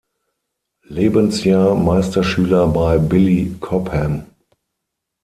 Lebensjahr 0.87 1.75
Meisterschüler 1.75 2.65
bei 2.67 2.97
Billy 2.97 3.55
Cobham. 3.59 4.25